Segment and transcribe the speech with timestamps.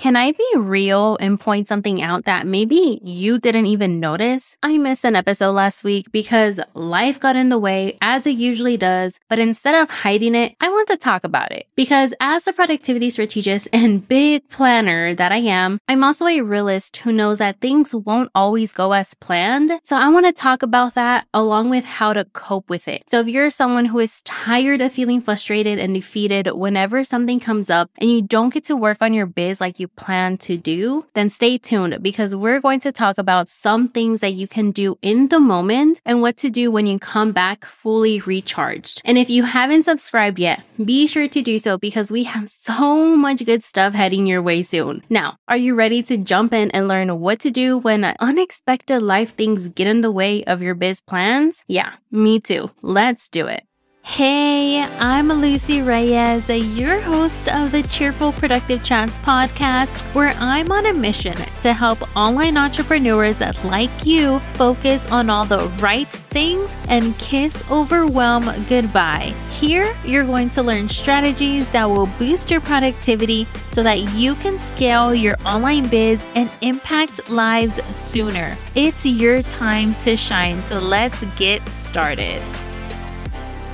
[0.00, 4.56] Can I be real and point something out that maybe you didn't even notice?
[4.62, 8.78] I missed an episode last week because life got in the way as it usually
[8.78, 11.66] does, but instead of hiding it, I want to talk about it.
[11.76, 16.96] Because as a productivity strategist and big planner that I am, I'm also a realist
[16.96, 19.70] who knows that things won't always go as planned.
[19.84, 23.04] So I want to talk about that along with how to cope with it.
[23.06, 27.68] So if you're someone who is tired of feeling frustrated and defeated whenever something comes
[27.68, 31.04] up and you don't get to work on your biz like you plan to do,
[31.14, 34.98] then stay tuned because we're going to talk about some things that you can do
[35.02, 39.02] in the moment and what to do when you come back fully recharged.
[39.04, 43.16] And if you haven't subscribed yet, be sure to do so because we have so
[43.16, 45.02] much good stuff heading your way soon.
[45.10, 49.34] Now, are you ready to jump in and learn what to do when unexpected life
[49.34, 51.64] things get in the way of your biz plans?
[51.66, 52.70] Yeah, me too.
[52.82, 53.64] Let's do it.
[54.02, 60.86] Hey, I'm Lucy Reyes, your host of the Cheerful Productive Chats podcast, where I'm on
[60.86, 67.16] a mission to help online entrepreneurs like you focus on all the right things and
[67.18, 69.34] kiss overwhelm goodbye.
[69.50, 74.58] Here, you're going to learn strategies that will boost your productivity so that you can
[74.58, 78.56] scale your online biz and impact lives sooner.
[78.74, 82.42] It's your time to shine, so let's get started.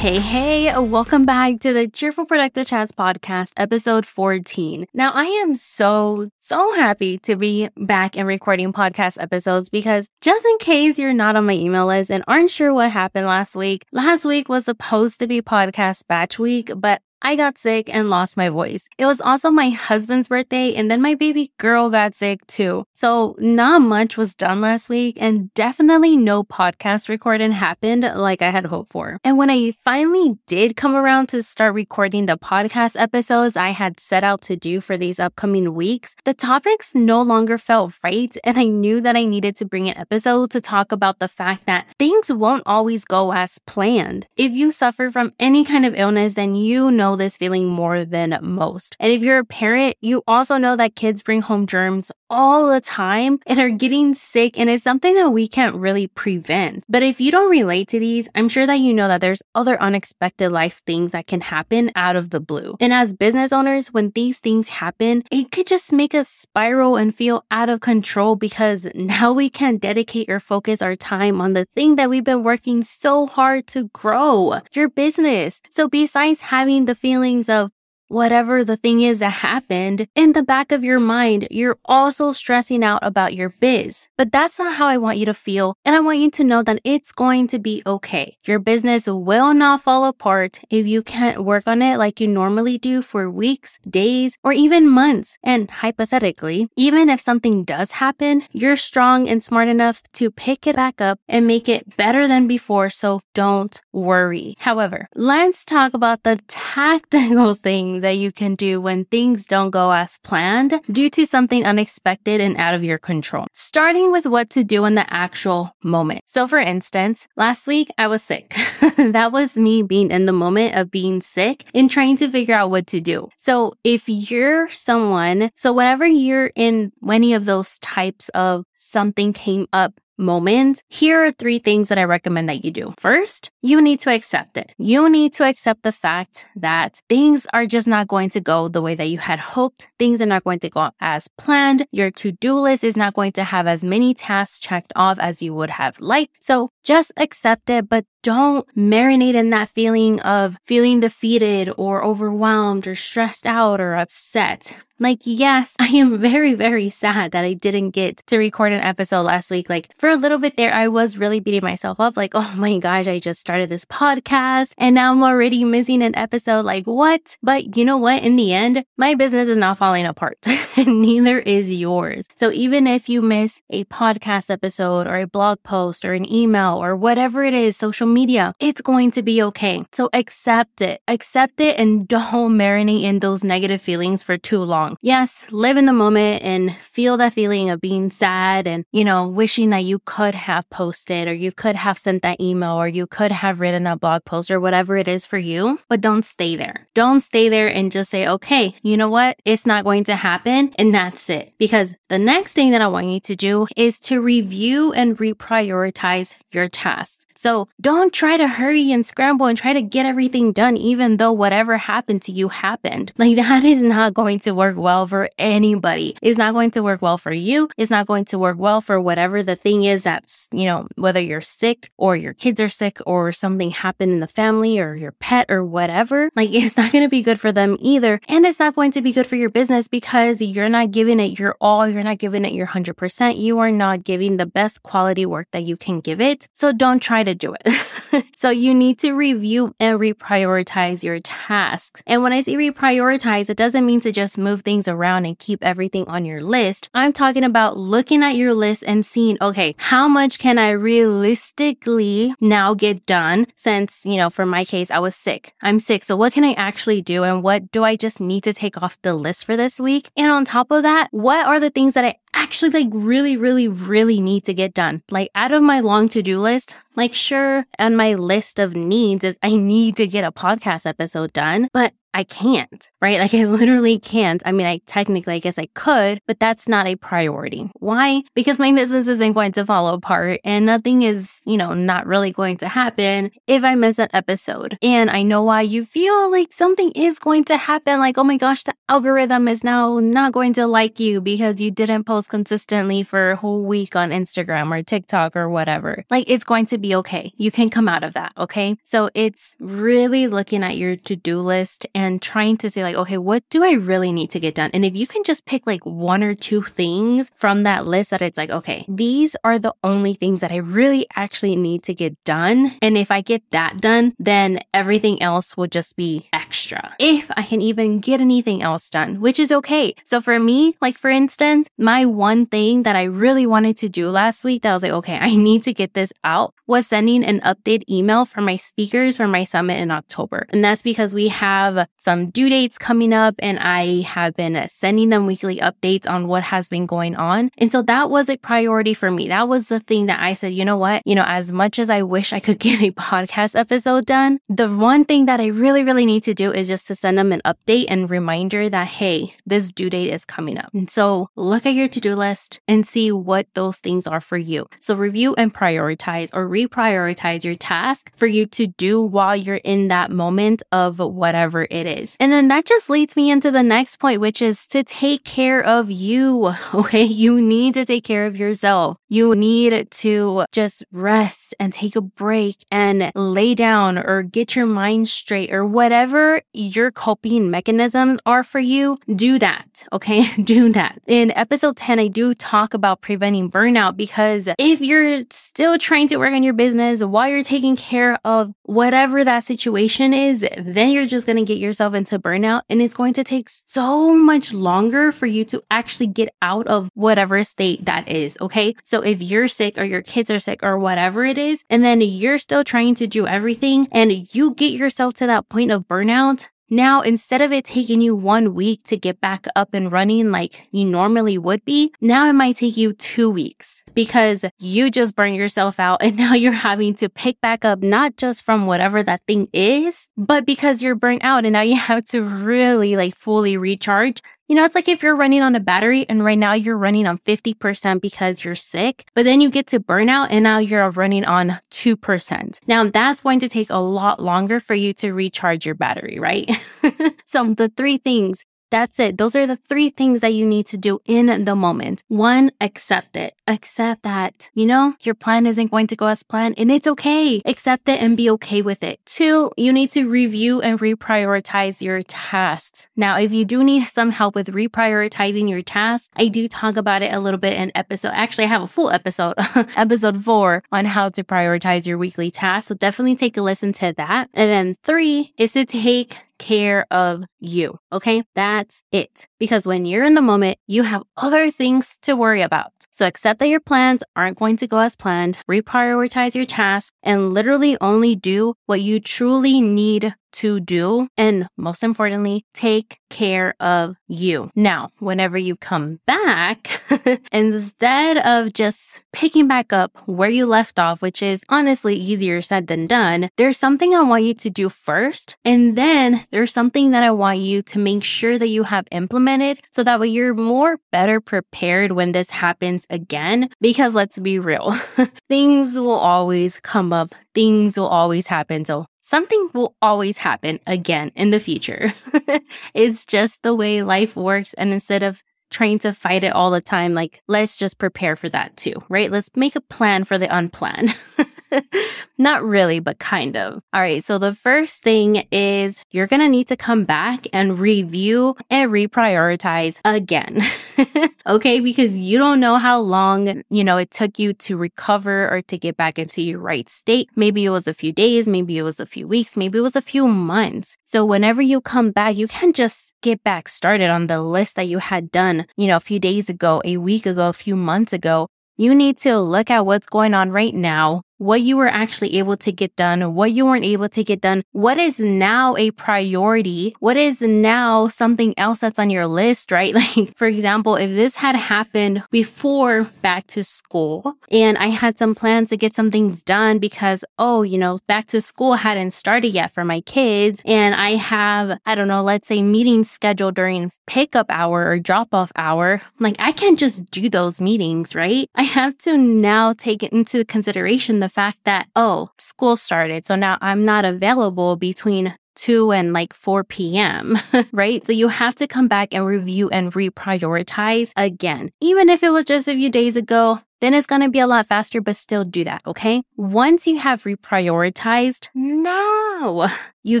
[0.02, 4.86] Hey, hey, welcome back to the Cheerful Productive Chats podcast, episode 14.
[4.92, 10.44] Now, I am so, so happy to be back and recording podcast episodes because just
[10.44, 13.84] in case you're not on my email list and aren't sure what happened last week,
[13.92, 18.36] last week was supposed to be podcast batch week, but I got sick and lost
[18.36, 18.88] my voice.
[18.98, 22.84] It was also my husband's birthday and then my baby girl got sick too.
[22.94, 28.50] So not much was done last week and definitely no podcast recording happened like I
[28.50, 29.18] had hoped for.
[29.22, 34.00] And when I finally did come around to start recording the podcast episodes I had
[34.00, 38.58] set out to do for these upcoming weeks, the topics no longer felt right and
[38.58, 41.86] I knew that I needed to bring an episode to talk about the fact that
[42.00, 44.26] things won't always go as planned.
[44.36, 48.04] If you suffer from any kind of illness, then you know know this feeling more
[48.04, 48.96] than most.
[48.98, 52.80] And if you're a parent, you also know that kids bring home germs all the
[52.80, 56.82] time and are getting sick, and it's something that we can't really prevent.
[56.88, 59.80] But if you don't relate to these, I'm sure that you know that there's other
[59.80, 62.76] unexpected life things that can happen out of the blue.
[62.80, 67.14] And as business owners, when these things happen, it could just make us spiral and
[67.14, 71.66] feel out of control because now we can't dedicate or focus our time on the
[71.74, 75.60] thing that we've been working so hard to grow your business.
[75.70, 77.70] So besides having the feelings of
[78.12, 82.84] whatever the thing is that happened, in the back of your mind, you're also stressing
[82.84, 84.08] out about your biz.
[84.18, 85.74] But that's not how I want you to feel.
[85.84, 88.36] And I want you to know that it's going to be okay.
[88.44, 92.76] Your business will not fall apart if you can't work on it like you normally
[92.78, 95.38] do for weeks, days, or even months.
[95.42, 100.76] And hypothetically, even if something does happen, you're strong and smart enough to pick it
[100.76, 102.90] back up and make it better than before.
[102.90, 104.54] So don't worry.
[104.58, 109.90] However, let's talk about the tactical things that you can do when things don't go
[109.90, 113.46] as planned due to something unexpected and out of your control.
[113.52, 116.20] Starting with what to do in the actual moment.
[116.26, 118.54] So for instance, last week I was sick.
[118.96, 122.70] that was me being in the moment of being sick and trying to figure out
[122.70, 123.28] what to do.
[123.38, 129.66] So if you're someone, so whenever you're in any of those types of something came
[129.72, 132.94] up moment, here are three things that I recommend that you do.
[132.98, 134.74] First, you need to accept it.
[134.76, 138.82] You need to accept the fact that things are just not going to go the
[138.82, 139.86] way that you had hoped.
[140.00, 141.86] Things are not going to go as planned.
[141.92, 145.54] Your to-do list is not going to have as many tasks checked off as you
[145.54, 146.42] would have liked.
[146.42, 152.86] So just accept it, but don't marinate in that feeling of feeling defeated or overwhelmed
[152.86, 154.76] or stressed out or upset.
[155.02, 159.22] Like, yes, I am very, very sad that I didn't get to record an episode
[159.22, 159.68] last week.
[159.68, 162.16] Like, for a little bit there, I was really beating myself up.
[162.16, 166.64] Like, oh my gosh, I just this podcast and now I'm already missing an episode.
[166.64, 167.36] Like, what?
[167.42, 168.22] But you know what?
[168.22, 170.38] In the end, my business is not falling apart
[170.86, 172.28] neither is yours.
[172.34, 176.82] So even if you miss a podcast episode or a blog post or an email
[176.82, 179.84] or whatever it is, social media, it's going to be okay.
[179.92, 181.00] So accept it.
[181.08, 184.96] Accept it and don't marinate in those negative feelings for too long.
[185.00, 189.28] Yes, live in the moment and feel that feeling of being sad and, you know,
[189.28, 193.06] wishing that you could have posted or you could have sent that email or you
[193.06, 196.54] could have written that blog post or whatever it is for you, but don't stay
[196.54, 196.86] there.
[196.94, 199.36] Don't stay there and just say, okay, you know what?
[199.44, 200.72] It's not going to happen.
[200.78, 201.52] And that's it.
[201.58, 206.36] Because the next thing that I want you to do is to review and reprioritize
[206.52, 207.24] your tasks.
[207.34, 211.32] So don't try to hurry and scramble and try to get everything done, even though
[211.32, 213.12] whatever happened to you happened.
[213.22, 216.16] Like that is not going to work well for anybody.
[216.20, 217.68] It's not going to work well for you.
[217.76, 221.20] It's not going to work well for whatever the thing is that's, you know, whether
[221.20, 225.12] you're sick or your kids are sick or something happened in the family or your
[225.12, 226.30] pet or whatever.
[226.42, 228.20] Like it's not going to be good for them either.
[228.26, 231.38] And it's not going to be good for your business because you're not giving it
[231.38, 231.86] your all.
[231.86, 233.38] You're not giving it your 100%.
[233.38, 236.48] You are not giving the best quality work that you can give it.
[236.52, 238.26] So don't try to do it.
[238.34, 242.02] so you need to review and reprioritize your tasks.
[242.06, 245.62] And when I say reprioritize, it doesn't mean to just move things around and keep
[245.62, 246.88] everything on your list.
[246.94, 252.34] I'm talking about looking at your list and seeing, okay, how much can I realistically
[252.40, 255.54] now get done since, you know, for my case, I was sick.
[255.62, 256.04] I'm sick.
[256.04, 257.24] So what can I actually do?
[257.24, 260.10] And what do I just need to take off the list for this week?
[260.16, 263.68] And on top of that, what are the things that I actually like really, really,
[263.68, 265.02] really need to get done?
[265.10, 269.24] Like out of my long to do list, like sure, on my list of needs
[269.24, 273.18] is I need to get a podcast episode done, but I can't, right?
[273.18, 274.42] Like I literally can't.
[274.44, 277.70] I mean, I technically, I guess I could, but that's not a priority.
[277.78, 278.22] Why?
[278.34, 282.30] Because my business isn't going to fall apart and nothing is, you know, not really
[282.30, 284.76] going to happen if I miss an episode.
[284.82, 287.98] And I know why you feel like something is going to happen.
[287.98, 291.70] Like, oh my gosh, the algorithm is now not going to like you because you
[291.70, 296.04] didn't post consistently for a whole week on Instagram or TikTok or whatever.
[296.10, 297.32] Like it's going to be okay.
[297.36, 298.32] You can come out of that.
[298.36, 298.76] Okay.
[298.82, 303.42] So it's really looking at your to-do list and trying to say like, okay, what
[303.50, 304.70] do I really need to get done?
[304.74, 308.22] And if you can just pick like one or two things from that list that
[308.22, 312.22] it's like, okay, these are the only things that I really actually need to get
[312.24, 312.76] done.
[312.82, 316.94] And if I get that done, then everything else will just be extra.
[316.98, 319.94] If I can even get anything else done, which is okay.
[320.04, 324.10] So for me, like for instance, my one thing that I really wanted to do
[324.10, 327.22] last week that I was like, okay, I need to get this out was sending
[327.22, 330.46] an update email for my speakers for my summit in October.
[330.48, 335.10] And that's because we have some due dates coming up and I have been sending
[335.10, 337.50] them weekly updates on what has been going on.
[337.58, 339.28] And so that was a priority for me.
[339.28, 341.02] That was the thing that I said, you know what?
[341.04, 344.74] You know, as much as I wish I could get a podcast episode done, the
[344.74, 347.42] one thing that I really, really need to do is just to send them an
[347.44, 350.70] update and reminder that, hey, this due date is coming up.
[350.72, 354.38] And so look at your to do list and see what those things are for
[354.38, 354.66] you.
[354.80, 359.88] So review and prioritize or reprioritize your task for you to do while you're in
[359.88, 362.16] that moment of whatever it is.
[362.20, 365.62] And then that just leads me into the next point, which is to take care
[365.62, 366.54] of you.
[366.74, 367.02] Okay.
[367.02, 368.96] You need to take care of yourself.
[369.08, 374.66] You need to just rest and take a break and lay down or get your
[374.66, 378.98] mind straight or whatever your coping mechanisms are for you.
[379.14, 379.84] Do that.
[379.92, 380.26] Okay.
[380.42, 381.00] do that.
[381.06, 386.16] In episode 10, I do talk about preventing burnout because if you're still trying to
[386.16, 391.06] work on your business while you're taking care of whatever that situation is, then you're
[391.06, 395.12] just going to get yourself into burnout and it's going to take so much longer
[395.12, 398.36] for you to actually get out of whatever state that is.
[398.40, 398.74] Okay.
[398.84, 402.00] So if you're sick or your kids are sick or whatever it is, and then
[402.00, 406.46] you're still trying to do everything and you get yourself to that point of burnout,
[406.72, 410.68] now, instead of it taking you one week to get back up and running like
[410.70, 415.34] you normally would be, now it might take you two weeks because you just burn
[415.34, 419.20] yourself out and now you're having to pick back up, not just from whatever that
[419.26, 423.58] thing is, but because you're burnt out and now you have to really like fully
[423.58, 426.76] recharge you know, it's like if you're running on a battery and right now you're
[426.76, 430.90] running on 50% because you're sick, but then you get to burnout and now you're
[430.90, 432.58] running on 2%.
[432.66, 436.50] Now that's going to take a lot longer for you to recharge your battery, right?
[437.24, 439.18] so the three things that's it.
[439.18, 442.02] Those are the three things that you need to do in the moment.
[442.08, 443.34] One, accept it.
[443.46, 447.42] Accept that, you know, your plan isn't going to go as planned and it's okay.
[447.44, 448.98] Accept it and be okay with it.
[449.04, 452.88] Two, you need to review and reprioritize your tasks.
[452.96, 457.02] Now, if you do need some help with reprioritizing your tasks, I do talk about
[457.02, 458.12] it a little bit in episode.
[458.14, 459.34] Actually, I have a full episode,
[459.76, 462.68] episode four on how to prioritize your weekly tasks.
[462.68, 464.30] So definitely take a listen to that.
[464.32, 467.78] And then three is to take care of you.
[467.92, 468.24] Okay.
[468.34, 469.26] That's it.
[469.38, 472.72] Because when you're in the moment, you have other things to worry about.
[472.90, 477.32] So accept that your plans aren't going to go as planned, reprioritize your tasks, and
[477.32, 481.08] literally only do what you truly need to do.
[481.16, 484.50] And most importantly, take care of you.
[484.54, 486.82] Now, whenever you come back,
[487.32, 492.66] instead of just picking back up where you left off, which is honestly easier said
[492.66, 495.36] than done, there's something I want you to do first.
[495.44, 499.60] And then there's something that I want you to make sure that you have implemented
[499.70, 503.50] so that way you're more better prepared when this happens again.
[503.60, 504.72] Because let's be real,
[505.28, 507.14] things will always come up.
[507.34, 508.64] Things will always happen.
[508.64, 511.92] So something will always happen again in the future.
[512.74, 514.54] it's just the way life works.
[514.54, 518.30] And instead of trying to fight it all the time, like, let's just prepare for
[518.30, 519.10] that too, right?
[519.10, 520.96] Let's make a plan for the unplanned.
[522.18, 523.62] Not really, but kind of.
[523.72, 524.04] All right.
[524.04, 528.70] So the first thing is you're going to need to come back and review and
[528.70, 530.42] reprioritize again.
[531.26, 531.60] okay.
[531.60, 535.58] Because you don't know how long, you know, it took you to recover or to
[535.58, 537.10] get back into your right state.
[537.16, 538.26] Maybe it was a few days.
[538.26, 539.36] Maybe it was a few weeks.
[539.36, 540.76] Maybe it was a few months.
[540.84, 544.68] So whenever you come back, you can't just get back started on the list that
[544.68, 547.92] you had done, you know, a few days ago, a week ago, a few months
[547.92, 548.28] ago.
[548.56, 552.36] You need to look at what's going on right now, what you were actually able
[552.36, 556.74] to get done, what you weren't able to get done, what is now a priority,
[556.80, 559.74] what is now something else that's on your list, right?
[559.82, 565.14] Like, for example, if this had happened before back to school and I had some
[565.14, 569.28] plans to get some things done because, oh, you know, back to school hadn't started
[569.28, 573.72] yet for my kids and I have, I don't know, let's say meetings scheduled during
[573.86, 578.30] pickup hour or drop off hour, like I can't just do those meetings, right?
[578.36, 583.04] I have to now take it into consideration the fact that, oh, school started.
[583.04, 587.18] So now I'm not available between 2 and like 4 p.m.,
[587.52, 587.84] right?
[587.86, 591.50] So you have to come back and review and reprioritize again.
[591.60, 594.26] Even if it was just a few days ago, then it's going to be a
[594.26, 595.62] lot faster, but still do that.
[595.66, 596.02] Okay.
[596.16, 599.48] Once you have reprioritized, now
[599.84, 600.00] you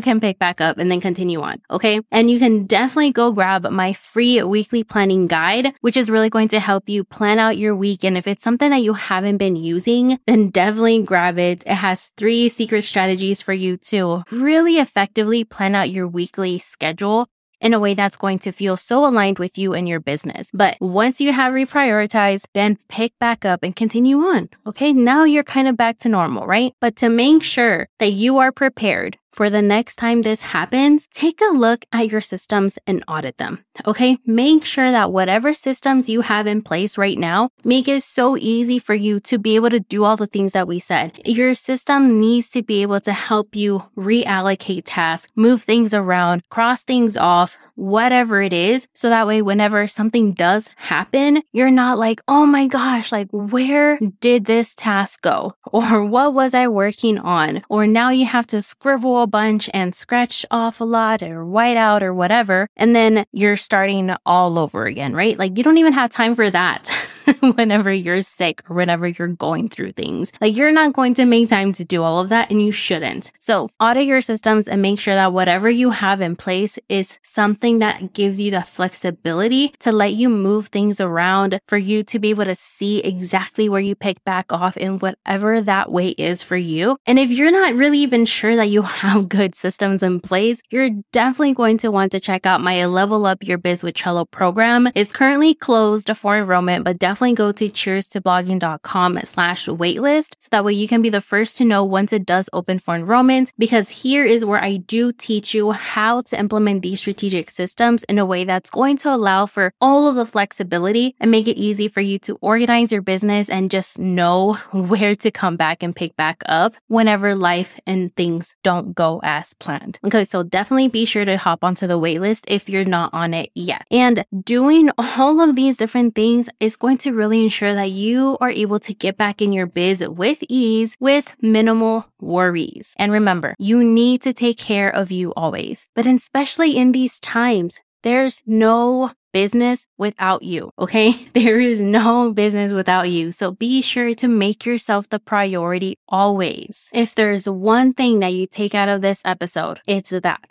[0.00, 1.60] can pick back up and then continue on.
[1.70, 2.00] Okay.
[2.10, 6.48] And you can definitely go grab my free weekly planning guide, which is really going
[6.48, 8.04] to help you plan out your week.
[8.04, 11.62] And if it's something that you haven't been using, then definitely grab it.
[11.64, 17.28] It has three secret strategies for you to really effectively plan out your weekly schedule
[17.62, 20.50] in a way that's going to feel so aligned with you and your business.
[20.52, 24.50] But once you have reprioritized, then pick back up and continue on.
[24.66, 24.92] Okay.
[24.92, 26.72] Now you're kind of back to normal, right?
[26.80, 31.40] But to make sure that you are prepared for the next time this happens, take
[31.40, 33.64] a look at your systems and audit them.
[33.86, 34.18] Okay.
[34.26, 38.78] Make sure that whatever systems you have in place right now, make it so easy
[38.78, 41.18] for you to be able to do all the things that we said.
[41.24, 46.84] Your system needs to be able to help you reallocate tasks, move things around, cross
[46.84, 48.86] things off, whatever it is.
[48.94, 53.98] So that way, whenever something does happen, you're not like, oh my gosh, like where
[54.20, 55.54] did this task go?
[55.72, 57.62] Or what was I working on?
[57.70, 61.78] Or now you have to scribble a bunch and scratch off a lot or white
[61.78, 62.68] out or whatever.
[62.76, 65.38] And then you're starting all over again, right?
[65.38, 66.91] Like you don't even have time for that.
[67.40, 70.32] whenever you're sick or whenever you're going through things.
[70.40, 73.32] Like you're not going to make time to do all of that and you shouldn't.
[73.38, 77.78] So audit your systems and make sure that whatever you have in place is something
[77.78, 82.30] that gives you the flexibility to let you move things around for you to be
[82.30, 86.56] able to see exactly where you pick back off in whatever that way is for
[86.56, 86.96] you.
[87.06, 90.90] And if you're not really even sure that you have good systems in place, you're
[91.12, 94.90] definitely going to want to check out my Level Up Your Biz with Trello program.
[94.94, 100.34] It's currently closed for enrollment, but definitely go to cheers to blogging.com slash waitlist.
[100.38, 102.94] So that way you can be the first to know once it does open for
[102.94, 108.02] enrollment, because here is where I do teach you how to implement these strategic systems
[108.04, 111.56] in a way that's going to allow for all of the flexibility and make it
[111.56, 115.94] easy for you to organize your business and just know where to come back and
[115.94, 119.98] pick back up whenever life and things don't go as planned.
[120.04, 123.50] Okay, so definitely be sure to hop onto the waitlist if you're not on it
[123.54, 123.86] yet.
[123.90, 128.50] And doing all of these different things is going to really ensure that you are
[128.50, 132.94] able to get back in your biz with ease with minimal worries.
[132.98, 137.80] And remember, you need to take care of you always, but especially in these times,
[138.02, 140.72] there's no business without you.
[140.78, 141.14] Okay.
[141.42, 143.32] There is no business without you.
[143.32, 146.88] So be sure to make yourself the priority always.
[146.92, 150.44] If there's one thing that you take out of this episode, it's that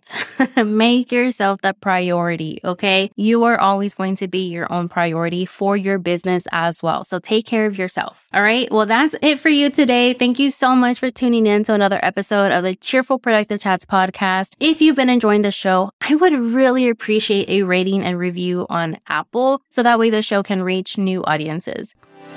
[0.66, 2.60] make yourself the priority.
[2.66, 3.12] Okay.
[3.16, 7.04] You are always going to be your own priority for your business as well.
[7.04, 8.28] So take care of yourself.
[8.34, 8.70] All right.
[8.72, 10.14] Well, that's it for you today.
[10.14, 13.86] Thank you so much for tuning in to another episode of the Cheerful Productive Chats
[13.86, 14.56] podcast.
[14.60, 18.98] If you've been enjoying the show, I would really appreciate a rating and review on
[19.08, 21.94] Apple so that way the show can reach new audiences.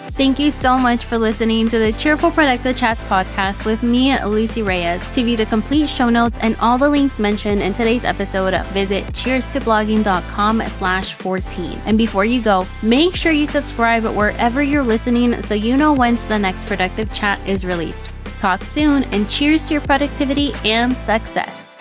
[0.09, 4.62] Thank you so much for listening to the Cheerful Productive Chats podcast with me, Lucy
[4.62, 5.05] Reyes.
[5.14, 9.05] To view the complete show notes and all the links mentioned in today's episode, visit
[9.07, 11.79] cheerstoblogging.com slash 14.
[11.87, 16.23] And before you go, make sure you subscribe wherever you're listening so you know once
[16.25, 18.11] the next productive chat is released.
[18.38, 21.74] Talk soon and cheers to your productivity and success.